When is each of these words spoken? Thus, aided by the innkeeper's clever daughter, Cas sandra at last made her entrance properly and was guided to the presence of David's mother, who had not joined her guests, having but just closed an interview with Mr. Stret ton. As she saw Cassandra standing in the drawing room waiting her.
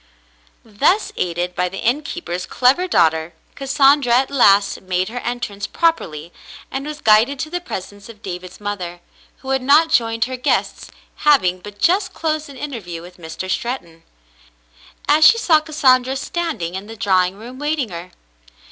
Thus, 0.65 1.11
aided 1.15 1.53
by 1.53 1.69
the 1.69 1.77
innkeeper's 1.77 2.47
clever 2.47 2.87
daughter, 2.87 3.33
Cas 3.55 3.69
sandra 3.69 4.13
at 4.15 4.31
last 4.31 4.81
made 4.81 5.09
her 5.09 5.19
entrance 5.19 5.67
properly 5.67 6.33
and 6.71 6.87
was 6.87 7.01
guided 7.01 7.37
to 7.37 7.51
the 7.51 7.61
presence 7.61 8.09
of 8.09 8.23
David's 8.23 8.59
mother, 8.59 8.99
who 9.43 9.51
had 9.51 9.61
not 9.61 9.89
joined 9.91 10.25
her 10.25 10.37
guests, 10.37 10.89
having 11.17 11.59
but 11.59 11.77
just 11.77 12.15
closed 12.15 12.49
an 12.49 12.57
interview 12.57 13.03
with 13.03 13.17
Mr. 13.17 13.47
Stret 13.47 13.83
ton. 13.83 14.01
As 15.07 15.23
she 15.23 15.37
saw 15.37 15.59
Cassandra 15.59 16.15
standing 16.15 16.73
in 16.73 16.87
the 16.87 16.95
drawing 16.97 17.35
room 17.37 17.59
waiting 17.59 17.89
her. 17.89 18.09